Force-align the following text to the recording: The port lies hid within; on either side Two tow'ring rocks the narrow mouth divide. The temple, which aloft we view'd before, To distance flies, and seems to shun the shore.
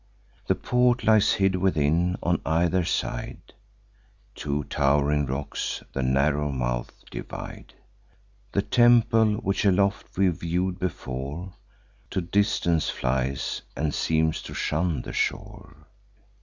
The 0.47 0.55
port 0.55 1.03
lies 1.03 1.33
hid 1.33 1.55
within; 1.57 2.17
on 2.23 2.41
either 2.43 2.83
side 2.83 3.53
Two 4.33 4.63
tow'ring 4.63 5.27
rocks 5.27 5.83
the 5.93 6.01
narrow 6.01 6.51
mouth 6.51 6.91
divide. 7.11 7.75
The 8.53 8.63
temple, 8.63 9.35
which 9.35 9.63
aloft 9.63 10.17
we 10.17 10.29
view'd 10.29 10.79
before, 10.79 11.53
To 12.09 12.19
distance 12.19 12.89
flies, 12.89 13.61
and 13.75 13.93
seems 13.93 14.41
to 14.41 14.55
shun 14.55 15.03
the 15.03 15.13
shore. 15.13 15.85